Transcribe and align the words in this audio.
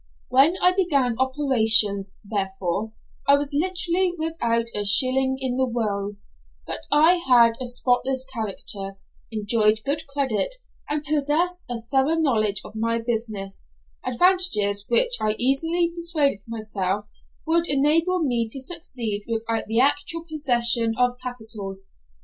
When 0.29 0.55
I 0.63 0.73
began 0.73 1.15
operations, 1.19 2.15
therefore, 2.25 2.91
I 3.27 3.35
was 3.37 3.53
literally 3.53 4.15
without 4.17 4.65
a 4.73 4.83
shilling 4.83 5.37
in 5.39 5.57
the 5.57 5.67
world, 5.67 6.15
but 6.65 6.79
I 6.91 7.17
had 7.29 7.53
a 7.61 7.67
spotless 7.67 8.25
character, 8.33 8.95
enjoyed 9.31 9.81
good 9.85 10.07
credit, 10.07 10.55
and 10.89 11.03
possessed 11.03 11.65
a 11.69 11.83
thorough 11.91 12.15
knowledge 12.15 12.61
of 12.65 12.75
my 12.75 12.99
business; 12.99 13.67
advantages 14.03 14.85
which 14.87 15.21
I 15.21 15.33
easily 15.37 15.91
persuaded 15.93 16.39
myself 16.47 17.05
would 17.45 17.67
enable 17.67 18.21
me 18.23 18.49
to 18.53 18.59
succeed 18.59 19.25
without 19.27 19.67
the 19.67 19.81
actual 19.81 20.25
possession 20.27 20.95
of 20.97 21.19
capital. 21.21 21.77